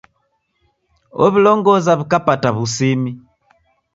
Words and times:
Ow'ilongoza 1.23 1.91
w'ikapata 1.99 2.49
w'usimi. 2.55 3.11